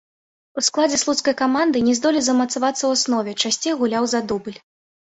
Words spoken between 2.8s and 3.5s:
ў аснове,